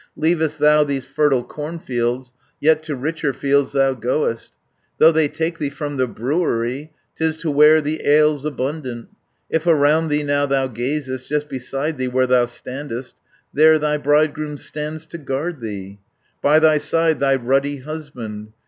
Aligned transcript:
Leavest 0.15 0.57
thou 0.57 0.83
these 0.83 1.05
fertile 1.05 1.43
cornfields, 1.43 2.33
Yet 2.59 2.81
to 2.85 2.95
richer 2.95 3.33
fields 3.33 3.73
thou 3.73 3.93
goest, 3.93 4.51
Though 4.97 5.11
they 5.11 5.27
take 5.27 5.59
thee 5.59 5.69
from 5.69 5.97
the 5.97 6.07
brewery, 6.07 6.89
'Tis 7.15 7.37
to 7.37 7.51
where 7.51 7.81
the 7.81 8.01
ale's 8.03 8.43
abundant. 8.43 9.09
"If 9.51 9.67
around 9.67 10.07
thee 10.09 10.23
now 10.23 10.47
thou 10.47 10.65
gazest, 10.65 11.27
Just 11.29 11.49
beside 11.49 11.99
thee 11.99 12.07
where 12.07 12.25
thou 12.25 12.45
standest, 12.45 13.13
470 13.55 13.61
There 13.61 13.77
thy 13.77 13.97
bridegroom 13.97 14.57
stands 14.57 15.05
to 15.05 15.19
guard 15.19 15.61
thee, 15.61 15.99
By 16.41 16.57
thy 16.57 16.79
side 16.79 17.19
thy 17.19 17.35
ruddy 17.35 17.77
husband. 17.81 18.53